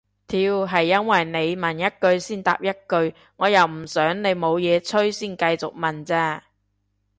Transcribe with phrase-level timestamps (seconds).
[0.25, 6.43] 屌係因為你問一句先答一句我又唔想你冇嘢吹先繼續問咋